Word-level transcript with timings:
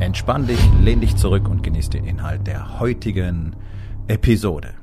Entspann 0.00 0.46
dich, 0.46 0.58
lehn 0.82 1.00
dich 1.00 1.16
zurück 1.16 1.48
und 1.48 1.62
genieß 1.62 1.90
den 1.90 2.04
Inhalt 2.04 2.46
der 2.46 2.80
heutigen 2.80 3.54
Episode. 4.08 4.74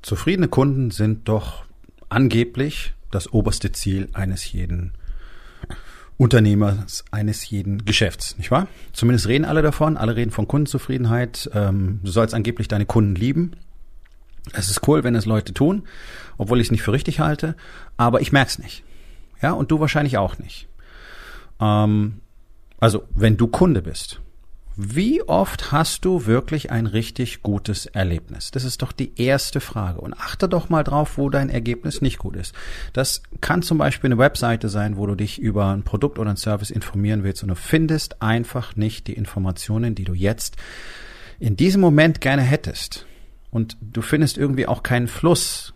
Zufriedene 0.00 0.48
Kunden 0.48 0.90
sind 0.90 1.28
doch 1.28 1.64
angeblich 2.08 2.94
das 3.10 3.32
oberste 3.32 3.72
Ziel 3.72 4.08
eines 4.12 4.50
jeden 4.52 4.92
Unternehmers, 6.16 7.04
eines 7.10 7.50
jeden 7.50 7.84
Geschäfts, 7.84 8.38
nicht 8.38 8.50
wahr? 8.50 8.68
Zumindest 8.92 9.26
reden 9.26 9.44
alle 9.44 9.60
davon, 9.60 9.96
alle 9.96 10.14
reden 10.14 10.30
von 10.30 10.46
Kundenzufriedenheit. 10.46 11.50
Ähm, 11.52 12.00
du 12.04 12.10
sollst 12.10 12.34
angeblich 12.34 12.68
deine 12.68 12.86
Kunden 12.86 13.16
lieben. 13.16 13.52
Es 14.52 14.70
ist 14.70 14.86
cool, 14.88 15.04
wenn 15.04 15.14
es 15.14 15.26
Leute 15.26 15.52
tun, 15.52 15.82
obwohl 16.38 16.60
ich 16.60 16.68
es 16.68 16.70
nicht 16.70 16.82
für 16.82 16.92
richtig 16.92 17.20
halte, 17.20 17.56
aber 17.96 18.20
ich 18.20 18.32
merk's 18.32 18.58
nicht. 18.58 18.84
Ja, 19.40 19.52
und 19.52 19.70
du 19.70 19.80
wahrscheinlich 19.80 20.16
auch 20.16 20.38
nicht. 20.38 20.68
Ähm, 21.60 22.21
also, 22.82 23.04
wenn 23.14 23.36
du 23.36 23.46
Kunde 23.46 23.80
bist, 23.80 24.20
wie 24.74 25.22
oft 25.22 25.70
hast 25.70 26.04
du 26.04 26.26
wirklich 26.26 26.72
ein 26.72 26.86
richtig 26.86 27.40
gutes 27.40 27.86
Erlebnis? 27.86 28.50
Das 28.50 28.64
ist 28.64 28.82
doch 28.82 28.90
die 28.90 29.12
erste 29.22 29.60
Frage. 29.60 30.00
Und 30.00 30.14
achte 30.14 30.48
doch 30.48 30.68
mal 30.68 30.82
drauf, 30.82 31.16
wo 31.16 31.30
dein 31.30 31.48
Ergebnis 31.48 32.02
nicht 32.02 32.18
gut 32.18 32.34
ist. 32.34 32.56
Das 32.92 33.22
kann 33.40 33.62
zum 33.62 33.78
Beispiel 33.78 34.08
eine 34.08 34.18
Webseite 34.18 34.68
sein, 34.68 34.96
wo 34.96 35.06
du 35.06 35.14
dich 35.14 35.38
über 35.38 35.66
ein 35.66 35.84
Produkt 35.84 36.18
oder 36.18 36.30
ein 36.30 36.36
Service 36.36 36.72
informieren 36.72 37.22
willst 37.22 37.44
und 37.44 37.50
du 37.50 37.54
findest 37.54 38.20
einfach 38.20 38.74
nicht 38.74 39.06
die 39.06 39.12
Informationen, 39.12 39.94
die 39.94 40.04
du 40.04 40.14
jetzt 40.14 40.56
in 41.38 41.54
diesem 41.54 41.80
Moment 41.80 42.20
gerne 42.20 42.42
hättest. 42.42 43.06
Und 43.52 43.76
du 43.80 44.02
findest 44.02 44.38
irgendwie 44.38 44.66
auch 44.66 44.82
keinen 44.82 45.06
Fluss 45.06 45.72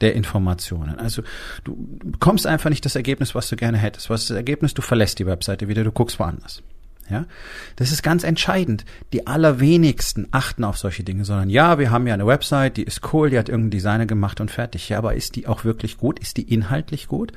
der 0.00 0.14
Informationen. 0.14 0.98
Also 0.98 1.22
du 1.64 1.76
bekommst 2.04 2.46
einfach 2.46 2.70
nicht 2.70 2.84
das 2.84 2.96
Ergebnis, 2.96 3.34
was 3.34 3.48
du 3.48 3.56
gerne 3.56 3.78
hättest. 3.78 4.10
Was 4.10 4.22
ist 4.22 4.30
das 4.30 4.36
Ergebnis? 4.36 4.74
Du 4.74 4.82
verlässt 4.82 5.18
die 5.18 5.26
Webseite 5.26 5.68
wieder, 5.68 5.84
du 5.84 5.92
guckst 5.92 6.18
woanders. 6.18 6.62
Ja, 7.10 7.26
das 7.74 7.90
ist 7.90 8.04
ganz 8.04 8.22
entscheidend. 8.22 8.84
Die 9.12 9.26
allerwenigsten 9.26 10.28
achten 10.30 10.62
auf 10.62 10.78
solche 10.78 11.02
Dinge, 11.02 11.24
sondern 11.24 11.50
ja, 11.50 11.78
wir 11.78 11.90
haben 11.90 12.06
ja 12.06 12.14
eine 12.14 12.26
Website, 12.26 12.76
die 12.76 12.84
ist 12.84 13.12
cool, 13.12 13.30
die 13.30 13.38
hat 13.38 13.48
irgendein 13.48 13.72
Designer 13.72 14.06
gemacht 14.06 14.40
und 14.40 14.50
fertig. 14.50 14.88
Ja, 14.88 14.98
aber 14.98 15.14
ist 15.14 15.34
die 15.34 15.48
auch 15.48 15.64
wirklich 15.64 15.98
gut? 15.98 16.20
Ist 16.20 16.36
die 16.36 16.52
inhaltlich 16.52 17.08
gut? 17.08 17.32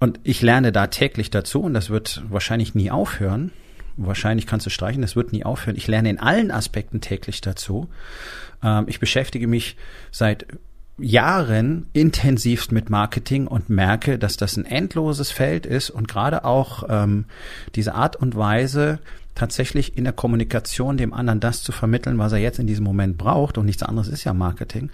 Und 0.00 0.18
ich 0.24 0.42
lerne 0.42 0.72
da 0.72 0.88
täglich 0.88 1.30
dazu 1.30 1.62
und 1.62 1.74
das 1.74 1.88
wird 1.88 2.22
wahrscheinlich 2.28 2.74
nie 2.74 2.90
aufhören. 2.90 3.52
Wahrscheinlich 3.96 4.46
kannst 4.46 4.66
du 4.66 4.70
streichen, 4.70 5.02
das 5.02 5.16
wird 5.16 5.32
nie 5.32 5.44
aufhören. 5.44 5.76
Ich 5.76 5.88
lerne 5.88 6.10
in 6.10 6.18
allen 6.18 6.50
Aspekten 6.50 7.00
täglich 7.00 7.40
dazu. 7.40 7.88
Ähm, 8.62 8.84
ich 8.86 9.00
beschäftige 9.00 9.48
mich 9.48 9.76
seit 10.12 10.46
Jahren 10.98 11.86
intensivst 11.92 12.72
mit 12.72 12.90
Marketing 12.90 13.46
und 13.46 13.68
merke, 13.68 14.18
dass 14.18 14.36
das 14.36 14.56
ein 14.56 14.64
endloses 14.64 15.30
Feld 15.30 15.66
ist 15.66 15.90
und 15.90 16.08
gerade 16.08 16.44
auch 16.44 16.84
ähm, 16.88 17.26
diese 17.74 17.94
Art 17.94 18.16
und 18.16 18.36
Weise, 18.36 18.98
tatsächlich 19.34 19.96
in 19.96 20.04
der 20.04 20.12
Kommunikation 20.12 20.96
dem 20.96 21.14
anderen 21.14 21.40
das 21.40 21.62
zu 21.62 21.72
vermitteln, 21.72 22.18
was 22.18 22.32
er 22.32 22.38
jetzt 22.38 22.58
in 22.58 22.66
diesem 22.66 22.84
Moment 22.84 23.16
braucht 23.16 23.56
und 23.56 23.66
nichts 23.66 23.84
anderes 23.84 24.08
ist 24.08 24.24
ja 24.24 24.34
Marketing, 24.34 24.90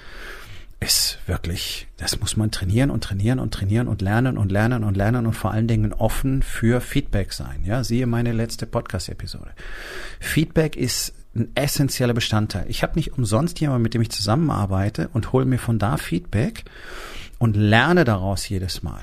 ist 0.81 1.19
wirklich, 1.27 1.89
das 1.97 2.21
muss 2.21 2.37
man 2.37 2.51
trainieren 2.51 2.91
und 2.91 3.03
trainieren 3.03 3.39
und 3.39 3.55
trainieren 3.55 3.89
und 3.89 4.03
lernen 4.03 4.37
und 4.37 4.53
lernen 4.53 4.85
und 4.85 4.97
lernen 4.97 5.27
und 5.27 5.33
vor 5.33 5.53
allen 5.53 5.67
Dingen 5.67 5.95
offen 5.95 6.43
für 6.43 6.83
Feedback 6.83 7.33
sein. 7.33 7.65
Ja, 7.65 7.83
siehe 7.85 8.07
meine 8.07 8.33
letzte 8.33 8.67
Podcast-Episode. 8.67 9.51
Feedback 10.21 10.77
ist 10.77 11.15
ein 11.35 11.51
essentieller 11.55 12.15
Bestandteil. 12.15 12.67
Ich 12.69 12.83
habe 12.83 12.95
nicht 12.97 13.17
umsonst 13.19 13.61
jemanden, 13.61 13.83
mit 13.83 13.95
dem 13.95 14.03
ich 14.03 14.11
zusammenarbeite 14.11 15.09
und 15.13 15.33
hole 15.33 15.45
mir 15.45 15.59
von 15.59 15.79
da 15.79 15.97
Feedback 15.97 16.65
und 17.39 17.57
lerne 17.57 18.05
daraus 18.05 18.49
jedes 18.49 18.83
Mal. 18.83 19.03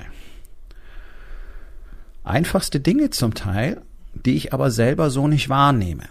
Einfachste 2.24 2.80
Dinge 2.80 3.10
zum 3.10 3.34
Teil, 3.34 3.82
die 4.14 4.34
ich 4.34 4.52
aber 4.52 4.70
selber 4.70 5.10
so 5.10 5.28
nicht 5.28 5.48
wahrnehme. 5.48 6.04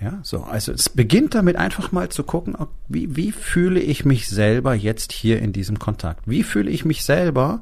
Ja, 0.00 0.20
so, 0.22 0.44
also 0.44 0.72
es 0.72 0.88
beginnt 0.88 1.34
damit 1.34 1.56
einfach 1.56 1.92
mal 1.92 2.08
zu 2.08 2.24
gucken, 2.24 2.56
wie, 2.88 3.16
wie 3.16 3.32
fühle 3.32 3.80
ich 3.80 4.06
mich 4.06 4.28
selber 4.28 4.74
jetzt 4.74 5.12
hier 5.12 5.42
in 5.42 5.52
diesem 5.52 5.78
Kontakt? 5.78 6.22
Wie 6.26 6.42
fühle 6.42 6.70
ich 6.70 6.86
mich 6.86 7.04
selber, 7.04 7.60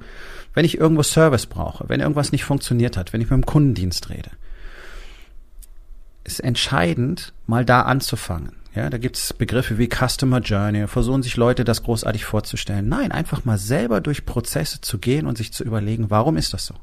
wenn 0.55 0.65
ich 0.65 0.79
irgendwo 0.79 1.03
Service 1.03 1.47
brauche, 1.47 1.89
wenn 1.89 1.99
irgendwas 1.99 2.31
nicht 2.31 2.45
funktioniert 2.45 2.97
hat, 2.97 3.13
wenn 3.13 3.21
ich 3.21 3.29
mit 3.29 3.37
dem 3.37 3.47
Kundendienst 3.47 4.11
rede? 4.11 4.31
Ist 6.25 6.41
entscheidend, 6.41 7.33
mal 7.47 7.65
da 7.65 7.83
anzufangen. 7.83 8.53
Ja, 8.75 8.91
da 8.91 8.99
gibt 8.99 9.17
es 9.17 9.33
Begriffe 9.33 9.79
wie 9.79 9.89
Customer 9.89 10.41
Journey, 10.41 10.87
versuchen 10.87 11.23
sich 11.23 11.37
Leute 11.37 11.65
das 11.65 11.83
großartig 11.83 12.25
vorzustellen. 12.25 12.89
Nein, 12.89 13.11
einfach 13.11 13.45
mal 13.45 13.59
selber 13.59 14.01
durch 14.01 14.27
Prozesse 14.27 14.81
zu 14.81 14.99
gehen 14.99 15.27
und 15.27 15.37
sich 15.37 15.53
zu 15.53 15.65
überlegen, 15.65 16.11
warum 16.11 16.37
ist 16.37 16.55
das 16.55 16.67
so? 16.67 16.75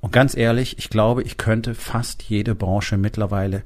Und 0.00 0.12
ganz 0.12 0.36
ehrlich, 0.36 0.76
ich 0.78 0.90
glaube, 0.90 1.22
ich 1.22 1.38
könnte 1.38 1.74
fast 1.74 2.24
jede 2.24 2.54
Branche 2.54 2.98
mittlerweile 2.98 3.62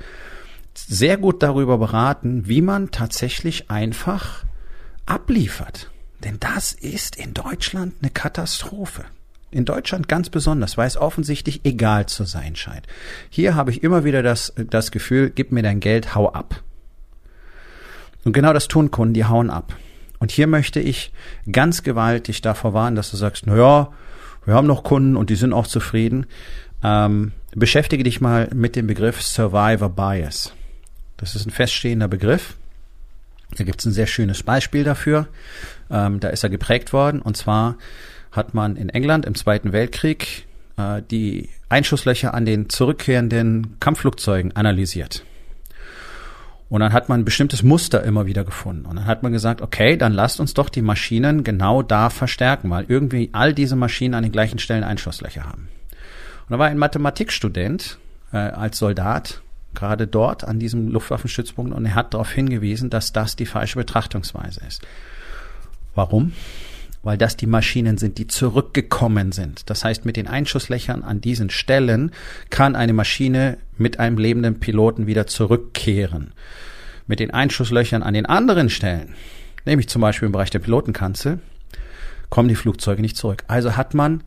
sehr 0.75 1.17
gut 1.17 1.43
darüber 1.43 1.79
beraten, 1.79 2.47
wie 2.47 2.63
man 2.63 2.93
tatsächlich 2.93 3.71
einfach 3.71 4.45
abliefert. 5.07 5.91
Denn 6.23 6.39
das 6.39 6.73
ist 6.73 7.17
in 7.17 7.35
Deutschland 7.35 7.95
eine 8.01 8.11
Katastrophe. 8.11 9.05
In 9.51 9.65
Deutschland 9.65 10.09
ganz 10.09 10.29
besonders, 10.29 10.77
weil 10.77 10.87
es 10.87 10.97
offensichtlich 10.97 11.65
egal 11.65 12.07
zu 12.07 12.25
sein 12.25 12.55
scheint. 12.55 12.87
Hier 13.31 13.55
habe 13.55 13.71
ich 13.71 13.83
immer 13.83 14.05
wieder 14.05 14.23
das, 14.23 14.53
das 14.57 14.91
Gefühl, 14.91 15.31
gib 15.31 15.53
mir 15.53 15.63
dein 15.63 15.81
Geld, 15.81 16.15
hau 16.15 16.31
ab. 16.31 16.63
Und 18.25 18.33
genau 18.33 18.53
das 18.53 18.69
tun 18.69 18.91
Kunden, 18.91 19.15
die 19.15 19.25
hauen 19.25 19.49
ab. 19.49 19.75
Und 20.19 20.31
hier 20.31 20.47
möchte 20.47 20.81
ich 20.81 21.13
ganz 21.51 21.83
gewaltig 21.83 22.43
davor 22.43 22.75
warnen, 22.75 22.97
dass 22.97 23.11
du 23.11 23.17
sagst, 23.17 23.45
na 23.47 23.57
ja, 23.57 23.93
wir 24.45 24.55
haben 24.55 24.67
noch 24.67 24.83
Kunden 24.83 25.17
und 25.17 25.31
die 25.31 25.37
sind 25.37 25.53
auch 25.53 25.67
zufrieden. 25.67 26.27
Ähm, 26.83 27.33
beschäftige 27.55 28.05
dich 28.05 28.21
mal 28.21 28.49
mit 28.55 28.77
dem 28.77 28.87
Begriff 28.87 29.23
Survivor 29.23 29.89
Bias. 29.89 30.53
Das 31.17 31.35
ist 31.35 31.47
ein 31.47 31.51
feststehender 31.51 32.09
Begriff. 32.09 32.55
Da 33.57 33.65
gibt 33.65 33.81
es 33.81 33.87
ein 33.87 33.93
sehr 33.93 34.07
schönes 34.07 34.43
Beispiel 34.43 34.85
dafür. 34.85 35.29
Ähm, 35.91 36.21
da 36.21 36.29
ist 36.29 36.45
er 36.45 36.51
geprägt 36.51 36.93
worden. 36.93 37.21
Und 37.21 37.37
zwar 37.37 37.77
hat 38.33 38.55
man 38.55 38.77
in 38.77 38.89
England 38.89 39.27
im 39.27 39.35
Zweiten 39.35 39.73
Weltkrieg 39.73 40.47
äh, 40.77 41.03
die 41.11 41.49
Einschusslöcher 41.69 42.35
an 42.35 42.45
den 42.45 42.69
zurückkehrenden 42.69 43.77
Kampfflugzeugen 43.81 44.57
analysiert. 44.57 45.25
Und 46.71 46.81
dann 46.81 46.93
hat 46.93 47.09
man 47.09 47.21
ein 47.21 47.25
bestimmtes 47.25 47.63
Muster 47.63 48.05
immer 48.05 48.27
wieder 48.27 48.45
gefunden. 48.45 48.85
Und 48.85 48.97
dann 48.97 49.07
hat 49.07 49.23
man 49.23 49.33
gesagt, 49.33 49.63
okay, 49.63 49.97
dann 49.97 50.13
lasst 50.13 50.39
uns 50.39 50.53
doch 50.53 50.69
die 50.69 50.83
Maschinen 50.83 51.43
genau 51.43 51.83
da 51.83 52.11
verstärken, 52.11 52.69
weil 52.69 52.85
irgendwie 52.89 53.31
all 53.33 53.55
diese 53.55 53.75
Maschinen 53.75 54.15
an 54.15 54.23
den 54.23 54.33
gleichen 54.33 54.59
Stellen 54.59 54.85
Einschusslöcher 54.85 55.45
haben. 55.45 55.69
Und 56.49 56.53
da 56.53 56.59
war 56.59 56.67
ein 56.67 56.79
Mathematikstudent 56.79 57.99
äh, 58.33 58.37
als 58.37 58.79
Soldat 58.79 59.41
gerade 59.75 60.07
dort 60.07 60.45
an 60.45 60.59
diesem 60.59 60.89
Luftwaffenstützpunkt 60.89 61.75
und 61.75 61.87
er 61.87 61.95
hat 61.95 62.15
darauf 62.15 62.33
hingewiesen, 62.33 62.91
dass 62.91 63.13
das 63.13 63.37
die 63.37 63.47
falsche 63.47 63.79
Betrachtungsweise 63.79 64.61
ist. 64.67 64.83
Warum? 65.95 66.33
Weil 67.03 67.19
das 67.19 67.37
die 67.37 67.47
Maschinen 67.47 67.99
sind, 67.99 68.19
die 68.19 68.27
zurückgekommen 68.27 69.33
sind. 69.33 69.71
Das 69.71 69.85
heißt, 69.85 70.05
mit 70.05 70.17
den 70.17 70.27
Einschusslöchern 70.27 71.03
an 71.03 71.21
diesen 71.21 71.51
Stellen 71.51 72.13
kann 72.51 72.77
eine 72.77 72.93
Maschine 72.93 73.59
mit 73.77 74.01
einem 74.01 74.19
lebenden 74.19 74.61
Piloten 74.61 75.07
wieder 75.07 75.27
zurückkehren. 75.27 76.33
Mit 77.07 77.21
den 77.21 77.31
Einschusslöchern 77.31 78.03
an 78.03 78.15
den 78.15 78.27
anderen 78.27 78.69
Stellen, 78.69 79.15
nämlich 79.65 79.89
zum 79.89 80.03
Beispiel 80.03 80.27
im 80.27 80.33
Bereich 80.33 80.51
der 80.51 80.59
Pilotenkanzel, 80.59 81.39
kommen 82.29 82.49
die 82.49 82.57
Flugzeuge 82.57 83.01
nicht 83.01 83.17
zurück. 83.17 83.45
Also 83.47 83.77
hat 83.77 83.95
man 83.95 84.23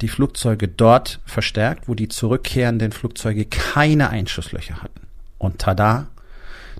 die 0.00 0.08
Flugzeuge 0.08 0.68
dort 0.68 1.20
verstärkt, 1.24 1.88
wo 1.88 1.94
die 1.94 2.08
zurückkehrenden 2.08 2.92
Flugzeuge 2.92 3.46
keine 3.46 4.10
Einschusslöcher 4.10 4.82
hatten. 4.82 5.00
Und 5.38 5.58
tada, 5.58 6.08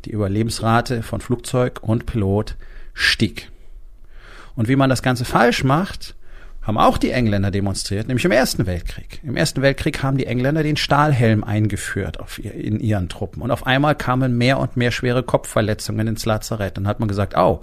die 0.04 0.10
Überlebensrate 0.10 1.02
von 1.02 1.20
Flugzeug 1.20 1.80
und 1.82 2.06
Pilot 2.06 2.56
stieg. 2.94 3.50
Und 4.56 4.68
wie 4.68 4.76
man 4.76 4.90
das 4.90 5.02
Ganze 5.02 5.24
falsch 5.24 5.62
macht, 5.62 6.16
haben 6.62 6.78
auch 6.78 6.98
die 6.98 7.10
Engländer 7.10 7.52
demonstriert, 7.52 8.08
nämlich 8.08 8.24
im 8.24 8.32
Ersten 8.32 8.66
Weltkrieg. 8.66 9.20
Im 9.22 9.36
Ersten 9.36 9.62
Weltkrieg 9.62 10.02
haben 10.02 10.18
die 10.18 10.26
Engländer 10.26 10.64
den 10.64 10.76
Stahlhelm 10.76 11.44
eingeführt 11.44 12.18
auf 12.18 12.40
ihr, 12.40 12.52
in 12.54 12.80
ihren 12.80 13.08
Truppen. 13.08 13.40
Und 13.40 13.52
auf 13.52 13.66
einmal 13.66 13.94
kamen 13.94 14.36
mehr 14.36 14.58
und 14.58 14.76
mehr 14.76 14.90
schwere 14.90 15.22
Kopfverletzungen 15.22 16.08
ins 16.08 16.26
Lazarett. 16.26 16.76
Dann 16.76 16.88
hat 16.88 16.98
man 16.98 17.08
gesagt, 17.08 17.36
oh, 17.36 17.60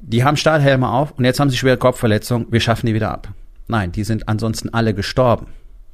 die 0.00 0.24
haben 0.24 0.36
Stahlhelme 0.36 0.88
auf 0.88 1.12
und 1.12 1.24
jetzt 1.24 1.38
haben 1.38 1.50
sie 1.50 1.56
schwere 1.56 1.76
Kopfverletzungen, 1.76 2.48
wir 2.50 2.60
schaffen 2.60 2.86
die 2.86 2.94
wieder 2.94 3.12
ab. 3.12 3.28
Nein, 3.68 3.92
die 3.92 4.04
sind 4.04 4.28
ansonsten 4.28 4.70
alle 4.70 4.92
gestorben. 4.92 5.46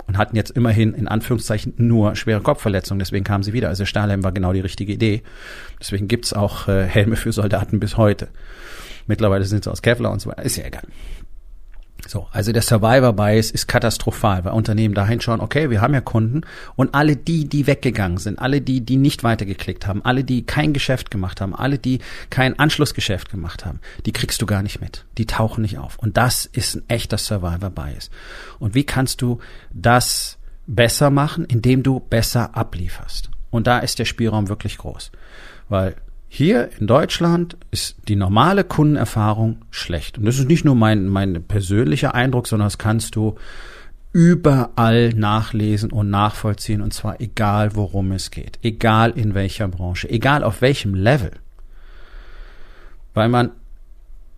und 0.07 0.19
hatten 0.19 0.35
jetzt 0.35 0.51
immerhin 0.51 0.95
in 0.95 1.07
Anführungszeichen 1.07 1.75
nur 1.77 2.17
schwere 2.17 2.41
Kopfverletzungen. 2.41 2.99
Deswegen 2.99 3.25
kamen 3.25 3.45
sie 3.45 3.53
wieder. 3.53 3.69
Also 3.69 3.85
Stahlhelm 3.85 4.25
war 4.25 4.33
genau 4.33 4.53
die 4.53 4.61
richtige 4.61 4.93
Idee. 4.93 5.23
Deswegen 5.79 6.09
gibt's 6.09 6.33
auch 6.33 6.67
äh, 6.67 6.85
Helme 6.85 7.15
für 7.15 7.31
Soldaten 7.31 7.79
bis 7.79 7.97
heute. 7.97 8.29
Mittlerweile 9.11 9.45
sind 9.45 9.65
sie 9.65 9.71
aus 9.73 9.83
Kevlar 9.83 10.13
und 10.13 10.21
so 10.21 10.31
weiter. 10.31 10.43
Ist 10.43 10.57
ja 10.57 10.65
egal. 10.65 10.85
So, 12.07 12.29
also 12.31 12.53
der 12.53 12.63
Survivor 12.63 13.13
Bias 13.13 13.51
ist 13.51 13.67
katastrophal, 13.67 14.45
weil 14.45 14.53
Unternehmen 14.53 14.95
da 14.95 15.05
hinschauen, 15.05 15.41
okay, 15.41 15.69
wir 15.69 15.81
haben 15.81 15.95
ja 15.95 16.01
Kunden 16.01 16.43
und 16.77 16.95
alle 16.95 17.17
die, 17.17 17.49
die 17.49 17.67
weggegangen 17.67 18.19
sind, 18.19 18.39
alle 18.39 18.61
die, 18.61 18.81
die 18.81 18.97
nicht 18.97 19.25
weitergeklickt 19.25 19.87
haben, 19.87 20.05
alle 20.05 20.23
die 20.23 20.47
kein 20.47 20.73
Geschäft 20.73 21.11
gemacht 21.11 21.41
haben, 21.41 21.55
alle 21.55 21.79
die 21.79 21.99
kein 22.31 22.57
Anschlussgeschäft 22.57 23.31
gemacht 23.31 23.67
haben, 23.67 23.81
die 24.07 24.13
kriegst 24.13 24.41
du 24.41 24.47
gar 24.47 24.63
nicht 24.63 24.81
mit. 24.81 25.05
Die 25.19 25.27
tauchen 25.27 25.63
nicht 25.63 25.79
auf. 25.79 25.99
Und 25.99 26.17
das 26.17 26.47
ist 26.47 26.77
ein 26.77 26.85
echter 26.89 27.19
Survivor 27.19 27.71
Bias. 27.71 28.11
Und 28.61 28.77
wie 28.77 28.85
kannst 28.85 29.21
du 29.23 29.41
das 29.73 30.39
besser 30.67 31.11
machen, 31.11 31.45
indem 31.45 31.83
du 31.83 31.99
besser 31.99 32.57
ablieferst? 32.57 33.31
Und 33.51 33.67
da 33.67 33.81
ist 33.81 33.99
der 33.99 34.05
Spielraum 34.05 34.49
wirklich 34.49 34.79
groß. 34.79 35.11
Weil 35.69 35.97
hier 36.33 36.71
in 36.79 36.87
Deutschland 36.87 37.57
ist 37.73 37.97
die 38.07 38.15
normale 38.15 38.63
Kundenerfahrung 38.63 39.63
schlecht. 39.73 40.17
Und 40.17 40.27
das 40.27 40.39
ist 40.39 40.47
nicht 40.47 40.65
nur 40.65 40.77
mein, 40.77 41.09
mein 41.09 41.43
persönlicher 41.43 42.15
Eindruck, 42.15 42.47
sondern 42.47 42.67
das 42.67 42.79
kannst 42.79 43.17
du 43.17 43.35
überall 44.13 45.09
nachlesen 45.09 45.91
und 45.91 46.09
nachvollziehen. 46.09 46.83
Und 46.83 46.95
zwar 46.95 47.21
egal, 47.21 47.75
worum 47.75 48.13
es 48.13 48.31
geht. 48.31 48.61
Egal 48.63 49.11
in 49.11 49.35
welcher 49.35 49.67
Branche. 49.67 50.09
Egal 50.09 50.45
auf 50.45 50.61
welchem 50.61 50.95
Level. 50.95 51.33
Weil 53.13 53.29
man 53.29 53.51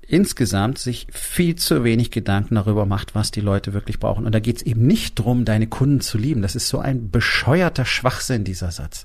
insgesamt 0.00 0.78
sich 0.78 1.06
viel 1.10 1.56
zu 1.56 1.84
wenig 1.84 2.10
Gedanken 2.10 2.54
darüber 2.54 2.86
macht, 2.86 3.14
was 3.14 3.32
die 3.32 3.42
Leute 3.42 3.74
wirklich 3.74 4.00
brauchen. 4.00 4.24
Und 4.24 4.34
da 4.34 4.40
geht 4.40 4.56
es 4.56 4.62
eben 4.62 4.86
nicht 4.86 5.16
drum, 5.16 5.44
deine 5.44 5.66
Kunden 5.66 6.00
zu 6.00 6.16
lieben. 6.16 6.40
Das 6.40 6.56
ist 6.56 6.68
so 6.68 6.78
ein 6.78 7.10
bescheuerter 7.10 7.84
Schwachsinn, 7.84 8.44
dieser 8.44 8.70
Satz. 8.70 9.04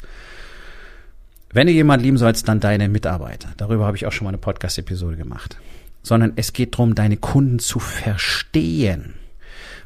Wenn 1.52 1.68
du 1.68 1.74
jemanden 1.74 2.04
lieben 2.04 2.18
sollst, 2.18 2.48
dann 2.48 2.60
deine 2.60 2.90
Mitarbeiter. 2.90 3.50
Darüber 3.58 3.86
habe 3.86 3.98
ich 3.98 4.06
auch 4.06 4.12
schon 4.12 4.26
mal 4.26 4.32
eine 4.32 4.38
Podcast-Episode 4.38 5.16
gemacht. 5.16 5.58
Sondern 6.04 6.34
es 6.36 6.54
geht 6.54 6.74
darum, 6.74 6.96
deine 6.96 7.18
Kunden 7.18 7.60
zu 7.60 7.80
verstehen. 7.80 9.14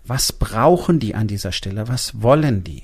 Was 0.05 0.31
brauchen 0.33 0.99
die 0.99 1.15
an 1.15 1.27
dieser 1.27 1.51
Stelle? 1.51 1.87
Was 1.87 2.21
wollen 2.21 2.63
die? 2.63 2.83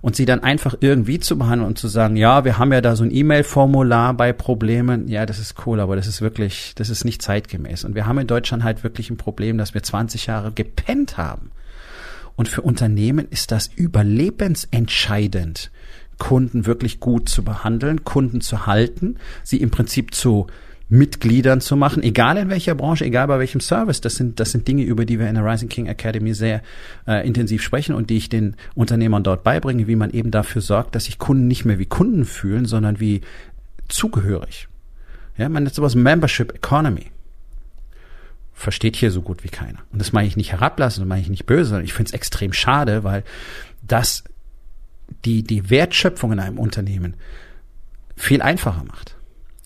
Und 0.00 0.16
sie 0.16 0.26
dann 0.26 0.42
einfach 0.42 0.74
irgendwie 0.80 1.18
zu 1.18 1.38
behandeln 1.38 1.66
und 1.66 1.78
zu 1.78 1.88
sagen, 1.88 2.16
ja, 2.16 2.44
wir 2.44 2.58
haben 2.58 2.72
ja 2.72 2.82
da 2.82 2.94
so 2.94 3.04
ein 3.04 3.14
E-Mail-Formular 3.14 4.12
bei 4.12 4.34
Problemen. 4.34 5.08
Ja, 5.08 5.24
das 5.24 5.38
ist 5.38 5.64
cool, 5.64 5.80
aber 5.80 5.96
das 5.96 6.06
ist 6.06 6.20
wirklich, 6.20 6.74
das 6.74 6.90
ist 6.90 7.04
nicht 7.04 7.22
zeitgemäß. 7.22 7.84
Und 7.84 7.94
wir 7.94 8.04
haben 8.04 8.18
in 8.18 8.26
Deutschland 8.26 8.64
halt 8.64 8.84
wirklich 8.84 9.08
ein 9.08 9.16
Problem, 9.16 9.56
dass 9.56 9.72
wir 9.72 9.82
20 9.82 10.26
Jahre 10.26 10.52
gepennt 10.52 11.16
haben. 11.16 11.52
Und 12.36 12.48
für 12.48 12.62
Unternehmen 12.62 13.26
ist 13.30 13.50
das 13.52 13.70
überlebensentscheidend, 13.74 15.70
Kunden 16.18 16.66
wirklich 16.66 17.00
gut 17.00 17.28
zu 17.28 17.42
behandeln, 17.42 18.04
Kunden 18.04 18.40
zu 18.40 18.66
halten, 18.66 19.16
sie 19.42 19.58
im 19.58 19.70
Prinzip 19.70 20.14
zu 20.14 20.46
Mitgliedern 20.88 21.60
zu 21.60 21.76
machen, 21.76 22.02
egal 22.02 22.36
in 22.36 22.50
welcher 22.50 22.74
Branche, 22.74 23.04
egal 23.04 23.26
bei 23.26 23.38
welchem 23.38 23.60
Service. 23.60 24.00
Das 24.00 24.16
sind, 24.16 24.38
das 24.38 24.52
sind 24.52 24.68
Dinge, 24.68 24.84
über 24.84 25.04
die 25.04 25.18
wir 25.18 25.28
in 25.28 25.34
der 25.34 25.44
Rising 25.44 25.68
King 25.68 25.86
Academy 25.86 26.34
sehr 26.34 26.62
äh, 27.06 27.26
intensiv 27.26 27.62
sprechen 27.62 27.94
und 27.94 28.10
die 28.10 28.18
ich 28.18 28.28
den 28.28 28.54
Unternehmern 28.74 29.24
dort 29.24 29.44
beibringe, 29.44 29.86
wie 29.86 29.96
man 29.96 30.10
eben 30.10 30.30
dafür 30.30 30.60
sorgt, 30.62 30.94
dass 30.94 31.06
sich 31.06 31.18
Kunden 31.18 31.48
nicht 31.48 31.64
mehr 31.64 31.78
wie 31.78 31.86
Kunden 31.86 32.24
fühlen, 32.24 32.66
sondern 32.66 33.00
wie 33.00 33.22
zugehörig. 33.88 34.68
Ja, 35.36 35.48
man 35.48 35.64
nennt 35.64 35.74
sowas 35.74 35.94
Membership 35.94 36.54
Economy. 36.54 37.06
Versteht 38.52 38.94
hier 38.94 39.10
so 39.10 39.22
gut 39.22 39.42
wie 39.42 39.48
keiner. 39.48 39.80
Und 39.90 40.00
das 40.00 40.12
meine 40.12 40.28
ich 40.28 40.36
nicht 40.36 40.52
herablassen, 40.52 41.02
das 41.02 41.08
meine 41.08 41.22
ich 41.22 41.28
nicht 41.28 41.46
böse, 41.46 41.70
sondern 41.70 41.84
ich 41.84 41.94
finde 41.94 42.10
es 42.10 42.14
extrem 42.14 42.52
schade, 42.52 43.02
weil 43.02 43.24
das 43.82 44.22
die, 45.24 45.42
die 45.42 45.70
Wertschöpfung 45.70 46.32
in 46.32 46.40
einem 46.40 46.58
Unternehmen 46.58 47.14
viel 48.16 48.42
einfacher 48.42 48.84
macht. 48.84 49.16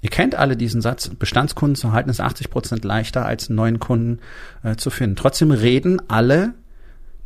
Ihr 0.01 0.11
kennt 0.11 0.37
alle 0.37 0.57
diesen 0.57 0.81
Satz, 0.81 1.09
Bestandskunden 1.09 1.75
zu 1.75 1.93
halten 1.93 2.11
ist 2.11 2.21
80 2.21 2.51
Prozent 2.51 2.85
leichter 2.85 3.27
als 3.27 3.49
neuen 3.49 3.81
Kunden 3.81 4.21
äh, 4.63 4.77
zu 4.77 4.91
finden. 4.91 5.17
Trotzdem 5.17 5.51
reden 5.51 6.01
alle 6.09 6.55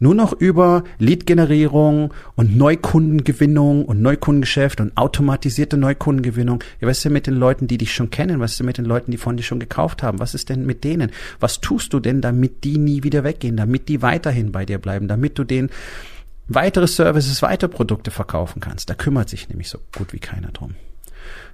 nur 0.02 0.16
noch 0.16 0.32
über 0.32 0.82
Lead-Generierung 0.98 2.12
und 2.34 2.56
Neukundengewinnung 2.56 3.84
und 3.84 4.02
Neukundengeschäft 4.02 4.80
und 4.80 4.96
automatisierte 4.96 5.76
Neukundengewinnung. 5.76 6.64
Ja, 6.80 6.88
was 6.88 6.96
ist 6.96 7.04
denn 7.04 7.12
mit 7.12 7.28
den 7.28 7.36
Leuten, 7.36 7.68
die 7.68 7.78
dich 7.78 7.94
schon 7.94 8.10
kennen? 8.10 8.40
Was 8.40 8.52
ist 8.52 8.58
denn 8.58 8.66
mit 8.66 8.78
den 8.78 8.84
Leuten, 8.84 9.12
die 9.12 9.16
von 9.16 9.36
dir 9.36 9.44
schon 9.44 9.60
gekauft 9.60 10.02
haben? 10.02 10.18
Was 10.18 10.34
ist 10.34 10.48
denn 10.48 10.66
mit 10.66 10.82
denen? 10.82 11.12
Was 11.38 11.60
tust 11.60 11.92
du 11.92 12.00
denn, 12.00 12.20
damit 12.20 12.64
die 12.64 12.78
nie 12.78 13.04
wieder 13.04 13.22
weggehen, 13.22 13.56
damit 13.56 13.88
die 13.88 14.02
weiterhin 14.02 14.50
bei 14.50 14.64
dir 14.64 14.78
bleiben, 14.78 15.06
damit 15.06 15.38
du 15.38 15.44
denen 15.44 15.70
weitere 16.48 16.86
Services, 16.86 17.42
weitere 17.42 17.68
Produkte 17.68 18.10
verkaufen 18.10 18.60
kannst. 18.60 18.90
Da 18.90 18.94
kümmert 18.94 19.28
sich 19.28 19.48
nämlich 19.48 19.68
so 19.68 19.78
gut 19.96 20.12
wie 20.12 20.18
keiner 20.18 20.48
drum. 20.48 20.74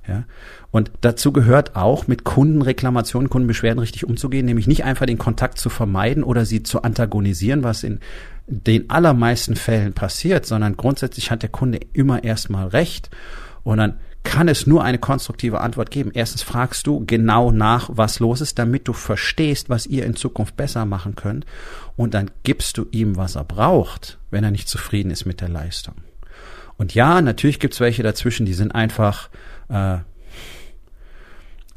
Ja. 0.07 0.25
Und 0.71 0.91
dazu 1.03 1.33
gehört 1.33 1.77
auch, 1.77 2.07
mit 2.07 2.25
Kundenreklamationen, 2.25 3.29
Kundenbeschwerden 3.29 3.79
richtig 3.79 4.07
umzugehen, 4.07 4.47
nämlich 4.47 4.67
nicht 4.67 4.85
einfach 4.85 5.07
den 5.07 5.19
Kontakt 5.19 5.59
zu 5.59 5.69
vermeiden 5.69 6.25
oder 6.25 6.47
sie 6.47 6.63
zu 6.63 6.83
antagonisieren, 6.83 7.63
was 7.63 7.83
in 7.83 8.01
den 8.47 8.89
allermeisten 8.89 9.57
Fällen 9.57 9.93
passiert, 9.93 10.47
sondern 10.47 10.77
grundsätzlich 10.77 11.31
hat 11.31 11.43
der 11.43 11.51
Kunde 11.51 11.81
immer 11.93 12.25
erstmal 12.25 12.69
recht 12.69 13.11
und 13.63 13.77
dann 13.77 13.99
kann 14.25 14.49
es 14.49 14.67
nur 14.67 14.85
eine 14.85 14.99
konstruktive 14.99 15.61
Antwort 15.61 15.91
geben. 15.91 16.11
Erstens 16.13 16.43
fragst 16.43 16.87
du 16.87 17.05
genau 17.07 17.51
nach, 17.51 17.89
was 17.93 18.19
los 18.19 18.41
ist, 18.41 18.59
damit 18.59 18.89
du 18.89 18.93
verstehst, 18.93 19.71
was 19.71 19.87
ihr 19.87 20.05
in 20.05 20.17
Zukunft 20.17 20.57
besser 20.57 20.85
machen 20.85 21.15
könnt. 21.15 21.47
Und 21.99 22.15
dann 22.15 22.31
gibst 22.45 22.79
du 22.79 22.87
ihm, 22.93 23.17
was 23.17 23.35
er 23.35 23.43
braucht, 23.43 24.19
wenn 24.31 24.45
er 24.45 24.53
nicht 24.53 24.69
zufrieden 24.69 25.11
ist 25.11 25.27
mit 25.27 25.41
der 25.41 25.49
Leistung. 25.49 25.97
Und 26.77 26.95
ja, 26.95 27.21
natürlich 27.21 27.59
gibt's 27.59 27.81
welche 27.81 28.05
dazwischen, 28.05 28.47
die 28.47 28.55
sind 28.55 28.73
einfach 28.73 29.31
äh, 29.69 29.99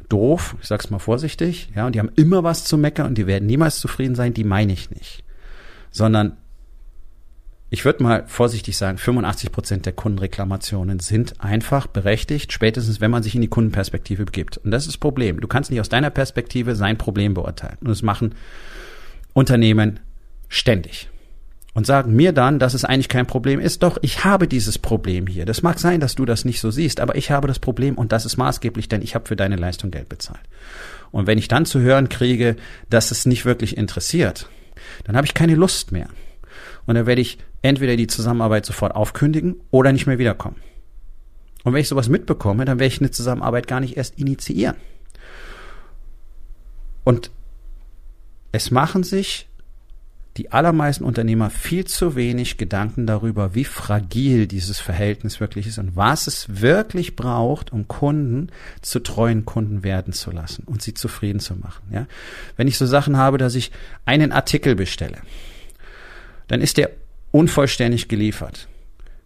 doof, 0.09 0.55
ich 0.61 0.67
sag's 0.67 0.91
mal 0.91 0.99
vorsichtig, 0.99 1.71
ja, 1.75 1.87
und 1.87 1.95
die 1.95 1.99
haben 1.99 2.11
immer 2.15 2.43
was 2.43 2.65
zu 2.65 2.77
meckern 2.77 3.07
und 3.07 3.17
die 3.17 3.25
werden 3.25 3.47
niemals 3.47 3.79
zufrieden 3.79 4.13
sein, 4.13 4.35
die 4.35 4.43
meine 4.43 4.73
ich 4.73 4.91
nicht. 4.91 5.23
Sondern 5.89 6.37
ich 7.71 7.83
würde 7.83 8.03
mal 8.03 8.27
vorsichtig 8.27 8.77
sagen, 8.77 8.99
85 8.99 9.51
Prozent 9.51 9.85
der 9.87 9.93
Kundenreklamationen 9.93 10.99
sind 10.99 11.41
einfach 11.41 11.87
berechtigt, 11.87 12.53
spätestens 12.53 13.01
wenn 13.01 13.09
man 13.09 13.23
sich 13.23 13.33
in 13.33 13.41
die 13.41 13.47
Kundenperspektive 13.47 14.25
begibt. 14.25 14.57
Und 14.57 14.69
das 14.69 14.83
ist 14.83 14.89
das 14.89 14.97
Problem. 14.99 15.41
Du 15.41 15.47
kannst 15.47 15.71
nicht 15.71 15.81
aus 15.81 15.89
deiner 15.89 16.11
Perspektive 16.11 16.75
sein 16.75 16.99
Problem 16.99 17.33
beurteilen. 17.33 17.79
Und 17.81 17.87
das 17.87 18.03
machen 18.03 18.35
Unternehmen 19.33 19.99
ständig. 20.51 21.09
Und 21.73 21.85
sagen 21.85 22.13
mir 22.13 22.33
dann, 22.33 22.59
dass 22.59 22.73
es 22.73 22.83
eigentlich 22.83 23.07
kein 23.07 23.25
Problem 23.25 23.61
ist. 23.61 23.81
Doch, 23.81 23.97
ich 24.01 24.25
habe 24.25 24.49
dieses 24.49 24.77
Problem 24.77 25.25
hier. 25.25 25.45
Das 25.45 25.61
mag 25.61 25.79
sein, 25.79 26.01
dass 26.01 26.15
du 26.15 26.25
das 26.25 26.43
nicht 26.43 26.59
so 26.59 26.69
siehst, 26.69 26.99
aber 26.99 27.15
ich 27.15 27.31
habe 27.31 27.47
das 27.47 27.59
Problem 27.59 27.95
und 27.95 28.11
das 28.11 28.25
ist 28.25 28.35
maßgeblich, 28.35 28.89
denn 28.89 29.01
ich 29.01 29.15
habe 29.15 29.25
für 29.25 29.37
deine 29.37 29.55
Leistung 29.55 29.89
Geld 29.89 30.09
bezahlt. 30.09 30.41
Und 31.11 31.27
wenn 31.27 31.37
ich 31.37 31.47
dann 31.47 31.65
zu 31.65 31.79
hören 31.79 32.09
kriege, 32.09 32.57
dass 32.89 33.11
es 33.11 33.25
nicht 33.25 33.45
wirklich 33.45 33.77
interessiert, 33.77 34.49
dann 35.05 35.15
habe 35.15 35.25
ich 35.25 35.33
keine 35.33 35.55
Lust 35.55 35.93
mehr. 35.93 36.09
Und 36.85 36.95
dann 36.95 37.05
werde 37.05 37.21
ich 37.21 37.37
entweder 37.61 37.95
die 37.95 38.07
Zusammenarbeit 38.07 38.65
sofort 38.65 38.93
aufkündigen 38.93 39.55
oder 39.71 39.93
nicht 39.93 40.07
mehr 40.07 40.19
wiederkommen. 40.19 40.57
Und 41.63 41.71
wenn 41.73 41.81
ich 41.81 41.87
sowas 41.87 42.09
mitbekomme, 42.09 42.65
dann 42.65 42.79
werde 42.79 42.93
ich 42.93 42.99
eine 42.99 43.11
Zusammenarbeit 43.11 43.67
gar 43.67 43.79
nicht 43.79 43.95
erst 43.95 44.19
initiieren. 44.19 44.75
Und 47.05 47.31
es 48.51 48.71
machen 48.71 49.03
sich 49.03 49.47
die 50.37 50.51
allermeisten 50.51 51.03
Unternehmer 51.03 51.49
viel 51.49 51.85
zu 51.85 52.15
wenig 52.15 52.57
Gedanken 52.57 53.05
darüber, 53.05 53.53
wie 53.53 53.65
fragil 53.65 54.47
dieses 54.47 54.79
Verhältnis 54.79 55.41
wirklich 55.41 55.67
ist 55.67 55.77
und 55.77 55.95
was 55.95 56.27
es 56.27 56.61
wirklich 56.61 57.17
braucht, 57.17 57.73
um 57.73 57.87
Kunden 57.87 58.47
zu 58.81 58.99
treuen 58.99 59.45
Kunden 59.45 59.83
werden 59.83 60.13
zu 60.13 60.31
lassen 60.31 60.63
und 60.65 60.81
sie 60.81 60.93
zufrieden 60.93 61.39
zu 61.39 61.55
machen. 61.55 61.83
Ja? 61.91 62.07
Wenn 62.55 62.67
ich 62.69 62.77
so 62.77 62.85
Sachen 62.85 63.17
habe, 63.17 63.37
dass 63.37 63.55
ich 63.55 63.71
einen 64.05 64.31
Artikel 64.31 64.75
bestelle, 64.75 65.17
dann 66.47 66.61
ist 66.61 66.77
der 66.77 66.91
unvollständig 67.31 68.07
geliefert. 68.07 68.67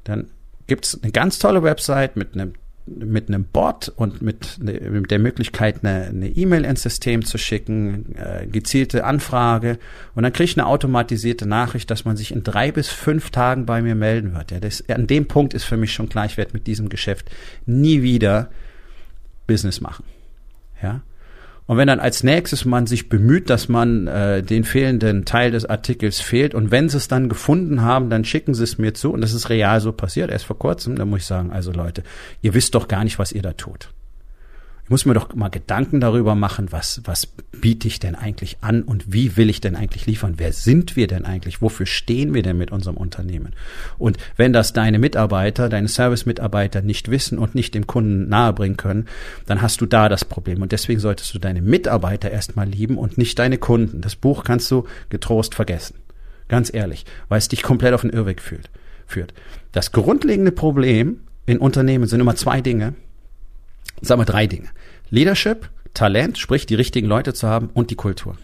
Dann 0.06 0.30
gibt's 0.68 1.00
eine 1.02 1.12
ganz 1.12 1.38
tolle 1.38 1.62
Website 1.62 2.16
mit 2.16 2.34
einem 2.34 2.54
mit 2.88 3.30
einem 3.30 3.46
Bot 3.46 3.92
und 3.96 4.22
mit, 4.22 4.60
mit 4.60 5.10
der 5.10 5.18
Möglichkeit, 5.18 5.84
eine 5.84 6.30
E-Mail 6.30 6.66
ins 6.66 6.84
System 6.84 7.26
zu 7.26 7.38
schicken, 7.38 8.16
äh, 8.16 8.46
gezielte 8.46 9.06
Anfrage 9.06 9.80
und 10.14 10.24
dann 10.24 10.32
kriege 10.32 10.46
ich 10.46 10.58
eine 10.58 10.68
automatisierte 10.68 11.48
Nachricht, 11.48 11.90
dass 11.90 12.06
man 12.06 12.16
sich 12.16 12.32
in 12.32 12.44
drei 12.44 12.72
bis 12.72 12.90
fünf 12.90 13.32
Tagen 13.32 13.66
bei 13.66 13.82
mir 13.82 13.96
melden 13.96 14.36
wird. 14.36 14.52
Ja, 14.52 14.60
das, 14.60 14.88
an 14.88 15.08
dem 15.08 15.28
Punkt 15.28 15.56
ist 15.56 15.64
für 15.64 15.78
mich 15.78 15.94
schon 15.94 16.10
klar, 16.10 16.26
ich 16.26 16.38
werde 16.38 16.54
mit 16.54 16.68
diesem 16.68 16.90
Geschäft 16.90 17.32
nie 17.66 18.04
wieder 18.04 18.50
Business 19.48 19.82
machen. 19.82 20.06
Ja, 20.82 21.02
und 21.68 21.78
wenn 21.78 21.88
dann 21.88 22.00
als 22.00 22.24
nächstes 22.24 22.66
man 22.66 22.86
sich 22.86 23.10
bemüht, 23.10 23.50
dass 23.50 23.70
man 23.70 24.08
äh, 24.08 24.44
den 24.44 24.64
fehlenden 24.64 25.26
Teil 25.26 25.52
des 25.52 25.66
Artikels 25.66 26.20
fehlt 26.20 26.54
und 26.54 26.72
wenn 26.72 26.90
sie 26.90 26.98
es 26.98 27.08
dann 27.08 27.28
gefunden 27.30 27.82
haben, 27.82 28.10
dann 28.10 28.24
schicken 28.24 28.54
sie 28.54 28.64
es 28.64 28.78
mir 28.78 28.94
zu 28.94 29.12
und 29.12 29.22
das 29.22 29.34
ist 29.34 29.50
real 29.50 29.80
so 29.82 29.92
passiert, 29.92 30.30
erst 30.30 30.46
vor 30.46 30.60
kurzem, 30.60 30.96
dann 30.96 31.10
muss 31.10 31.22
ich 31.22 31.26
sagen, 31.26 31.52
also 31.52 31.72
Leute, 31.72 32.04
ihr 32.42 32.54
wisst 32.54 32.76
doch 32.76 32.88
gar 32.88 33.04
nicht, 33.04 33.18
was 33.18 33.32
ihr 33.32 33.42
da 33.42 33.54
tut. 33.54 33.90
Ich 34.86 34.92
muss 34.92 35.06
mir 35.06 35.16
doch 35.16 35.34
mal 35.34 35.50
Gedanken 35.50 36.00
darüber 36.00 36.36
machen, 36.36 36.72
was, 36.72 37.02
was 37.06 37.26
biete 37.26 37.88
ich 37.88 38.00
denn 38.00 38.14
eigentlich 38.14 38.58
an 38.62 38.84
und 38.84 39.12
wie 39.12 39.36
will 39.36 39.50
ich 39.50 39.60
denn 39.60 39.76
eigentlich 39.76 40.06
liefern? 40.06 40.36
Wer 40.38 40.54
sind 40.54 40.96
wir 40.96 41.08
denn 41.08 41.26
eigentlich? 41.26 41.60
Wofür 41.60 41.88
stehen 41.88 42.36
wir 42.36 42.44
denn 42.44 42.60
mit 42.60 42.70
unserem 42.70 42.96
Unternehmen? 42.96 43.54
Und 43.98 44.20
wenn 44.38 44.54
das 44.54 44.74
deine 44.74 45.00
Mitarbeiter, 45.00 45.70
deine 45.70 45.88
Service-Mitarbeiter 45.88 46.84
nicht 46.84 47.10
wissen 47.10 47.40
und 47.40 47.56
nicht 47.56 47.74
dem 47.74 47.88
Kunden 47.88 48.30
nahebringen 48.30 48.78
können, 48.78 49.08
dann 49.48 49.64
hast 49.64 49.82
du 49.82 49.88
da 49.88 50.08
das 50.08 50.24
Problem. 50.24 50.62
Und 50.62 50.72
deswegen 50.72 51.00
solltest 51.00 51.34
du 51.34 51.40
deine 51.40 51.64
Mitarbeiter 51.64 52.30
erstmal 52.30 52.70
lieben 52.70 53.00
und 53.00 53.18
nicht 53.18 53.40
deine 53.40 53.58
Kunden. 53.58 54.02
Das 54.02 54.16
Buch 54.16 54.44
kannst 54.44 54.70
du 54.70 54.86
getrost 55.10 55.56
vergessen. 55.56 55.96
Ganz 56.48 56.72
ehrlich, 56.72 57.06
weil 57.28 57.40
es 57.40 57.48
dich 57.48 57.64
komplett 57.64 57.96
auf 57.96 58.02
den 58.02 58.12
Irrweg 58.12 58.40
führt. 58.40 58.70
führt. 59.08 59.34
Das 59.72 59.92
grundlegende 59.92 60.52
Problem 60.52 61.22
in 61.48 61.58
Unternehmen 61.58 62.06
sind 62.06 62.20
immer 62.20 62.36
zwei 62.36 62.62
Dinge 62.62 62.94
sagen 64.02 64.22
wir 64.22 64.26
drei 64.26 64.48
Dinge. 64.48 64.70
Leadership, 65.10 65.70
Talent, 65.94 66.38
sprich 66.38 66.66
die 66.66 66.76
richtigen 66.76 67.08
Leute 67.08 67.34
zu 67.34 67.48
haben 67.48 67.70
und 67.74 67.92
die 67.92 67.96
Kultur. 67.96 68.38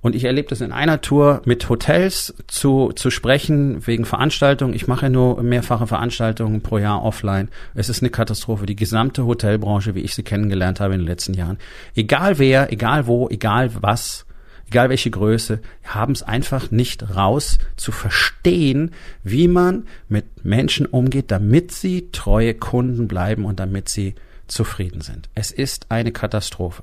Und 0.00 0.14
ich 0.14 0.24
erlebe 0.24 0.48
das 0.48 0.60
in 0.60 0.70
einer 0.70 1.00
Tour 1.00 1.42
mit 1.44 1.68
Hotels 1.68 2.32
zu, 2.46 2.92
zu 2.94 3.10
sprechen 3.10 3.84
wegen 3.86 4.04
Veranstaltungen. 4.04 4.72
Ich 4.72 4.86
mache 4.86 5.10
nur 5.10 5.42
mehrfache 5.42 5.88
Veranstaltungen 5.88 6.60
pro 6.60 6.78
Jahr 6.78 7.02
offline. 7.02 7.48
Es 7.74 7.88
ist 7.88 8.02
eine 8.02 8.10
Katastrophe. 8.10 8.66
Die 8.66 8.76
gesamte 8.76 9.26
Hotelbranche, 9.26 9.96
wie 9.96 10.02
ich 10.02 10.14
sie 10.14 10.22
kennengelernt 10.22 10.78
habe 10.78 10.94
in 10.94 11.00
den 11.00 11.08
letzten 11.08 11.34
Jahren. 11.34 11.58
Egal 11.96 12.38
wer, 12.38 12.72
egal 12.72 13.08
wo, 13.08 13.28
egal 13.28 13.70
was, 13.80 14.24
egal 14.68 14.90
welche 14.90 15.10
Größe, 15.10 15.60
haben 15.84 16.12
es 16.12 16.22
einfach 16.22 16.70
nicht 16.70 17.16
raus 17.16 17.58
zu 17.76 17.92
verstehen, 17.92 18.92
wie 19.24 19.48
man 19.48 19.86
mit 20.08 20.44
Menschen 20.44 20.86
umgeht, 20.86 21.30
damit 21.30 21.72
sie 21.72 22.10
treue 22.12 22.54
Kunden 22.54 23.08
bleiben 23.08 23.44
und 23.44 23.60
damit 23.60 23.88
sie 23.88 24.14
zufrieden 24.46 25.00
sind. 25.00 25.28
Es 25.34 25.50
ist 25.50 25.86
eine 25.90 26.12
Katastrophe. 26.12 26.82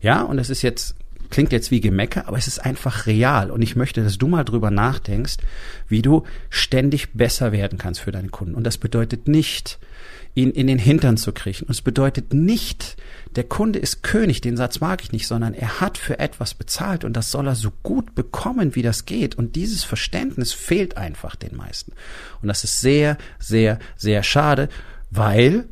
Ja, 0.00 0.22
und 0.22 0.38
es 0.38 0.50
ist 0.50 0.62
jetzt 0.62 0.94
klingt 1.30 1.52
jetzt 1.52 1.70
wie 1.70 1.80
Gemecker, 1.80 2.28
aber 2.28 2.38
es 2.38 2.46
ist 2.46 2.58
einfach 2.58 3.06
real. 3.06 3.50
Und 3.50 3.62
ich 3.62 3.76
möchte, 3.76 4.02
dass 4.02 4.18
du 4.18 4.28
mal 4.28 4.44
drüber 4.44 4.70
nachdenkst, 4.70 5.36
wie 5.88 6.02
du 6.02 6.24
ständig 6.48 7.12
besser 7.12 7.52
werden 7.52 7.78
kannst 7.78 8.00
für 8.00 8.12
deine 8.12 8.28
Kunden. 8.28 8.54
Und 8.54 8.64
das 8.64 8.78
bedeutet 8.78 9.28
nicht, 9.28 9.78
ihn 10.34 10.50
in 10.50 10.66
den 10.66 10.78
Hintern 10.78 11.16
zu 11.16 11.32
kriechen. 11.32 11.66
Und 11.66 11.72
es 11.72 11.82
bedeutet 11.82 12.32
nicht, 12.32 12.96
der 13.36 13.44
Kunde 13.44 13.78
ist 13.78 14.02
König, 14.02 14.40
den 14.40 14.56
Satz 14.56 14.80
mag 14.80 15.02
ich 15.02 15.12
nicht, 15.12 15.26
sondern 15.26 15.54
er 15.54 15.80
hat 15.80 15.98
für 15.98 16.18
etwas 16.18 16.54
bezahlt 16.54 17.04
und 17.04 17.14
das 17.14 17.30
soll 17.30 17.46
er 17.46 17.54
so 17.54 17.72
gut 17.82 18.14
bekommen, 18.14 18.74
wie 18.74 18.82
das 18.82 19.06
geht. 19.06 19.34
Und 19.36 19.56
dieses 19.56 19.84
Verständnis 19.84 20.52
fehlt 20.52 20.96
einfach 20.96 21.36
den 21.36 21.56
meisten. 21.56 21.92
Und 22.42 22.48
das 22.48 22.64
ist 22.64 22.80
sehr, 22.80 23.18
sehr, 23.38 23.78
sehr 23.96 24.22
schade, 24.22 24.68
weil 25.10 25.66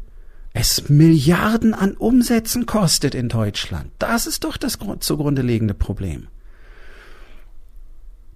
es 0.58 0.88
Milliarden 0.88 1.72
an 1.72 1.92
Umsätzen 1.92 2.66
kostet 2.66 3.14
in 3.14 3.28
Deutschland. 3.28 3.92
Das 4.00 4.26
ist 4.26 4.42
doch 4.42 4.56
das 4.56 4.76
zugrunde 4.98 5.42
liegende 5.42 5.74
Problem. 5.74 6.26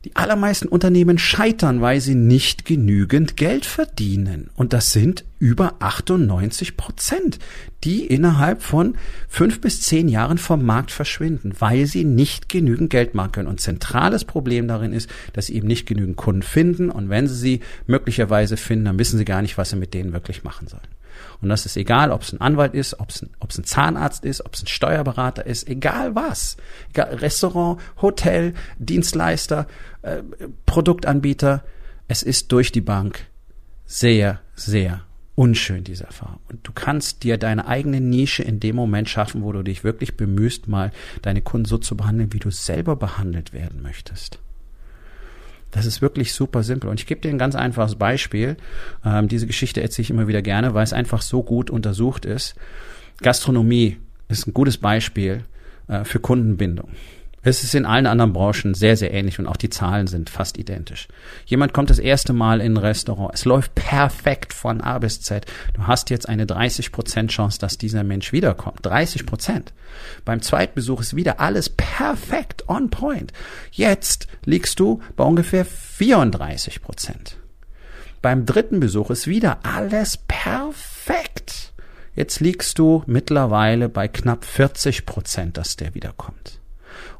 Die 0.04 0.14
allermeisten 0.14 0.68
Unternehmen 0.68 1.18
scheitern, 1.18 1.80
weil 1.80 2.00
sie 2.00 2.14
nicht 2.14 2.64
genügend 2.64 3.36
Geld 3.36 3.64
verdienen. 3.66 4.50
Und 4.54 4.72
das 4.72 4.92
sind 4.92 5.24
über 5.40 5.74
98 5.80 6.76
Prozent, 6.76 7.40
die 7.82 8.06
innerhalb 8.06 8.62
von 8.62 8.96
fünf 9.28 9.60
bis 9.60 9.80
zehn 9.80 10.08
Jahren 10.08 10.38
vom 10.38 10.64
Markt 10.64 10.92
verschwinden, 10.92 11.54
weil 11.58 11.86
sie 11.86 12.04
nicht 12.04 12.48
genügend 12.48 12.90
Geld 12.90 13.14
machen 13.16 13.32
können. 13.32 13.48
Und 13.48 13.60
zentrales 13.60 14.24
Problem 14.24 14.68
darin 14.68 14.92
ist, 14.92 15.10
dass 15.32 15.46
sie 15.46 15.56
eben 15.56 15.66
nicht 15.66 15.86
genügend 15.86 16.16
Kunden 16.16 16.42
finden. 16.42 16.90
Und 16.90 17.08
wenn 17.08 17.26
sie 17.26 17.34
sie 17.34 17.60
möglicherweise 17.88 18.56
finden, 18.56 18.84
dann 18.84 18.98
wissen 18.98 19.18
sie 19.18 19.24
gar 19.24 19.42
nicht, 19.42 19.58
was 19.58 19.70
sie 19.70 19.76
mit 19.76 19.92
denen 19.92 20.12
wirklich 20.12 20.44
machen 20.44 20.68
sollen. 20.68 20.91
Und 21.40 21.48
das 21.48 21.66
ist 21.66 21.76
egal, 21.76 22.10
ob 22.10 22.22
es 22.22 22.32
ein 22.32 22.40
Anwalt 22.40 22.74
ist, 22.74 22.98
ob 23.00 23.10
es 23.10 23.22
ein, 23.22 23.30
ob 23.40 23.50
es 23.50 23.58
ein 23.58 23.64
Zahnarzt 23.64 24.24
ist, 24.24 24.44
ob 24.44 24.54
es 24.54 24.62
ein 24.62 24.68
Steuerberater 24.68 25.46
ist, 25.46 25.68
egal 25.68 26.14
was. 26.14 26.56
Egal, 26.90 27.14
Restaurant, 27.14 27.80
Hotel, 28.00 28.54
Dienstleister, 28.78 29.66
äh, 30.02 30.22
Produktanbieter. 30.66 31.64
Es 32.08 32.22
ist 32.22 32.52
durch 32.52 32.72
die 32.72 32.80
Bank 32.80 33.26
sehr, 33.86 34.40
sehr 34.54 35.02
unschön, 35.34 35.84
diese 35.84 36.04
Erfahrung. 36.04 36.40
Und 36.48 36.66
du 36.66 36.72
kannst 36.72 37.22
dir 37.22 37.38
deine 37.38 37.66
eigene 37.66 38.00
Nische 38.00 38.42
in 38.42 38.60
dem 38.60 38.76
Moment 38.76 39.08
schaffen, 39.08 39.42
wo 39.42 39.52
du 39.52 39.62
dich 39.62 39.84
wirklich 39.84 40.16
bemühst, 40.16 40.68
mal 40.68 40.92
deine 41.22 41.42
Kunden 41.42 41.64
so 41.64 41.78
zu 41.78 41.96
behandeln, 41.96 42.32
wie 42.32 42.38
du 42.38 42.50
selber 42.50 42.96
behandelt 42.96 43.52
werden 43.52 43.82
möchtest. 43.82 44.38
Das 45.72 45.86
ist 45.86 46.00
wirklich 46.02 46.32
super 46.32 46.62
simpel. 46.62 46.88
Und 46.88 47.00
ich 47.00 47.06
gebe 47.06 47.20
dir 47.20 47.30
ein 47.30 47.38
ganz 47.38 47.56
einfaches 47.56 47.96
Beispiel. 47.96 48.56
Ähm, 49.04 49.26
diese 49.26 49.46
Geschichte 49.46 49.82
erzähle 49.82 50.04
ich 50.04 50.10
immer 50.10 50.28
wieder 50.28 50.42
gerne, 50.42 50.74
weil 50.74 50.84
es 50.84 50.92
einfach 50.92 51.22
so 51.22 51.42
gut 51.42 51.70
untersucht 51.70 52.24
ist. 52.24 52.54
Gastronomie 53.20 53.96
ist 54.28 54.46
ein 54.46 54.54
gutes 54.54 54.78
Beispiel 54.78 55.42
äh, 55.88 56.04
für 56.04 56.20
Kundenbindung. 56.20 56.90
Es 57.44 57.64
ist 57.64 57.74
in 57.74 57.86
allen 57.86 58.06
anderen 58.06 58.32
Branchen 58.32 58.72
sehr, 58.72 58.96
sehr 58.96 59.12
ähnlich 59.12 59.40
und 59.40 59.48
auch 59.48 59.56
die 59.56 59.68
Zahlen 59.68 60.06
sind 60.06 60.30
fast 60.30 60.58
identisch. 60.58 61.08
Jemand 61.44 61.72
kommt 61.72 61.90
das 61.90 61.98
erste 61.98 62.32
Mal 62.32 62.60
in 62.60 62.74
ein 62.74 62.76
Restaurant. 62.76 63.34
Es 63.34 63.44
läuft 63.44 63.74
perfekt 63.74 64.52
von 64.52 64.80
A 64.80 65.00
bis 65.00 65.20
Z. 65.22 65.44
Du 65.74 65.88
hast 65.88 66.10
jetzt 66.10 66.28
eine 66.28 66.46
30% 66.46 67.26
Chance, 67.28 67.58
dass 67.58 67.78
dieser 67.78 68.04
Mensch 68.04 68.32
wiederkommt. 68.32 68.86
30%. 68.86 69.72
Beim 70.24 70.40
Zweitbesuch 70.40 71.00
ist 71.00 71.16
wieder 71.16 71.40
alles 71.40 71.68
perfekt 71.68 72.68
on 72.68 72.90
point. 72.90 73.32
Jetzt 73.72 74.28
liegst 74.44 74.78
du 74.78 75.00
bei 75.16 75.24
ungefähr 75.24 75.66
34%. 75.66 76.78
Beim 78.22 78.46
dritten 78.46 78.78
Besuch 78.78 79.10
ist 79.10 79.26
wieder 79.26 79.58
alles 79.64 80.16
perfekt. 80.16 81.72
Jetzt 82.14 82.38
liegst 82.38 82.78
du 82.78 83.02
mittlerweile 83.06 83.88
bei 83.88 84.06
knapp 84.06 84.44
40 84.44 85.06
Prozent, 85.06 85.56
dass 85.56 85.74
der 85.74 85.96
wiederkommt. 85.96 86.61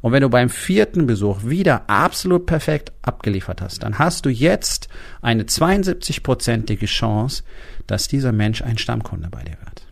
Und 0.03 0.13
wenn 0.13 0.23
du 0.23 0.29
beim 0.29 0.51
vierten 0.51 1.07
Besuch 1.07 1.45
wieder 1.45 1.89
absolut 1.89 2.45
perfekt 2.45 2.93
abgeliefert 3.03 3.63
hast, 3.63 3.85
dann 3.85 3.99
hast 3.99 4.27
du 4.27 4.31
jetzt 4.31 4.89
eine 5.23 5.45
72-prozentige 5.45 6.87
Chance, 6.87 7.45
dass 7.87 8.09
dieser 8.09 8.33
Mensch 8.33 8.63
ein 8.63 8.79
Stammkunde 8.79 9.29
bei 9.31 9.45
dir 9.45 9.57
wird. 9.65 9.87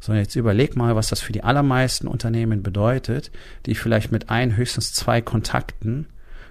So, 0.00 0.14
jetzt 0.14 0.36
überleg 0.36 0.74
mal, 0.76 0.96
was 0.96 1.08
das 1.08 1.20
für 1.20 1.32
die 1.32 1.44
allermeisten 1.44 2.08
Unternehmen 2.08 2.62
bedeutet, 2.62 3.30
die 3.66 3.74
vielleicht 3.74 4.10
mit 4.10 4.30
ein, 4.30 4.56
höchstens 4.56 4.92
zwei 4.92 5.20
Kontakten 5.20 6.06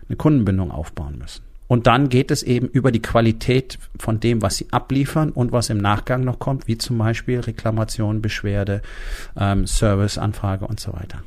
eine 0.08 0.16
Kundenbindung 0.16 0.72
aufbauen 0.72 1.18
müssen. 1.18 1.44
Und 1.68 1.88
dann 1.88 2.10
geht 2.10 2.30
es 2.30 2.44
eben 2.44 2.68
über 2.68 2.92
die 2.92 3.02
Qualität 3.02 3.80
von 3.98 4.20
dem, 4.20 4.44
was 4.44 4.58
sie 4.58 4.68
abliefern 4.72 5.32
und 5.32 5.52
was 5.52 5.72
im 5.72 5.80
Nachgang 5.80 6.24
noch 6.24 6.38
kommt, 6.38 6.68
wie 6.68 6.78
zum 6.78 7.00
Beispiel 7.00 7.40
Reklamation, 7.40 8.22
Beschwerde, 8.22 8.84
ähm, 9.36 9.66
Serviceanfrage 9.66 10.68
und 10.68 10.80
so 10.80 10.94
weiter. 10.94 11.24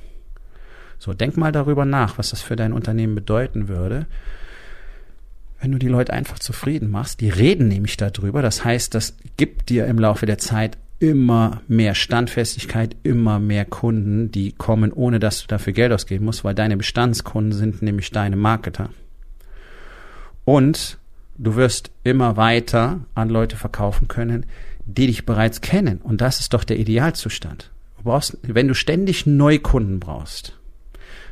So, 0.99 1.13
denk 1.13 1.37
mal 1.37 1.53
darüber 1.53 1.85
nach, 1.85 2.19
was 2.19 2.31
das 2.31 2.43
für 2.43 2.57
dein 2.57 2.73
Unternehmen 2.73 3.15
bedeuten 3.15 3.69
würde, 3.69 4.07
wenn 5.61 5.73
du 5.73 5.79
die 5.79 5.89
Leute 5.89 6.13
einfach 6.13 6.39
zufrieden 6.39 6.91
machst. 6.91 7.21
Die 7.21 7.31
reden 7.31 7.69
nämlich 7.69 7.97
darüber. 7.97 8.43
Das 8.43 8.65
heißt, 8.65 8.95
das 8.95 9.15
gibt 9.37 9.71
dir 9.71 9.87
im 9.87 9.99
Laufe 9.99 10.27
der 10.27 10.39
Zeit 10.39 10.79
immer 11.01 11.63
mehr 11.69 11.95
Standfestigkeit, 11.95 12.97
immer 13.03 13.39
mehr 13.39 13.65
Kunden, 13.65 14.33
die 14.33 14.53
kommen, 14.53 14.93
ohne 14.93 15.21
dass 15.21 15.43
du 15.43 15.47
dafür 15.47 15.73
Geld 15.73 15.93
ausgeben 15.93 16.25
musst, 16.25 16.45
weil 16.45 16.55
deine 16.55 16.77
Bestandskunden 16.77 17.53
sind 17.53 17.83
nämlich 17.83 18.11
deine 18.11 18.37
Marketer. 18.37 18.91
Und 20.45 20.99
du 21.37 21.55
wirst 21.55 21.91
immer 22.03 22.37
weiter 22.37 23.01
an 23.15 23.29
Leute 23.29 23.57
verkaufen 23.57 24.09
können, 24.09 24.47
die 24.87 25.07
dich 25.07 25.25
bereits 25.25 25.61
kennen. 25.61 25.99
Und 25.99 26.21
das 26.21 26.41
ist 26.41 26.53
doch 26.53 26.65
der 26.65 26.79
Idealzustand. 26.79 27.71
Du 27.99 28.05
brauchst, 28.05 28.39
wenn 28.43 28.69
du 28.69 28.75
ständig 28.75 29.27
Neukunden 29.27 30.01
brauchst, 30.01 30.58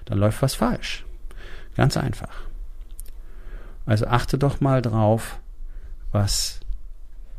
dann 0.06 0.18
läuft 0.18 0.42
was 0.42 0.54
falsch. 0.54 1.04
Ganz 1.76 1.96
einfach. 1.96 2.32
Also 3.84 4.06
achte 4.06 4.38
doch 4.38 4.60
mal 4.60 4.82
drauf, 4.82 5.38
was 6.10 6.60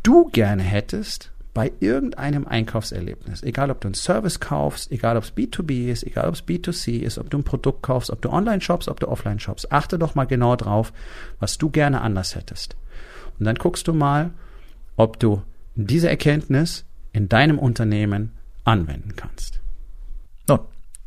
du 0.04 0.30
gerne 0.30 0.64
hättest 0.64 1.32
bei 1.54 1.72
irgendeinem 1.80 2.46
Einkaufserlebnis. 2.46 3.42
Egal, 3.42 3.72
ob 3.72 3.82
du 3.82 3.88
einen 3.88 3.96
Service 3.96 4.40
kaufst, 4.40 4.92
egal, 4.92 5.18
ob 5.18 5.24
es 5.24 5.36
B2B 5.36 5.92
ist, 5.92 6.04
egal, 6.04 6.28
ob 6.28 6.36
es 6.36 6.46
B2C 6.46 7.00
ist, 7.00 7.18
ob 7.18 7.32
du 7.32 7.40
ein 7.40 7.44
Produkt 7.44 7.82
kaufst, 7.82 8.12
ob 8.12 8.22
du 8.22 8.30
online 8.30 8.62
shops, 8.62 8.88
ob 8.88 9.00
du 9.00 9.08
offline 9.08 9.40
shops. 9.40 9.70
Achte 9.72 9.98
doch 9.98 10.14
mal 10.14 10.26
genau 10.26 10.56
drauf, 10.56 10.94
was 11.40 11.58
du 11.58 11.72
gerne 11.72 12.02
anders 12.02 12.36
hättest. 12.36 12.76
Und 13.40 13.46
dann 13.46 13.56
guckst 13.56 13.88
du 13.88 13.94
mal, 13.94 14.32
ob 14.98 15.20
du 15.20 15.42
diese 15.74 16.10
Erkenntnis 16.10 16.86
in 17.12 17.28
deinem 17.28 17.58
Unternehmen 17.58 18.34
anwenden 18.64 19.16
kannst. 19.16 19.60
Nun, 20.48 20.60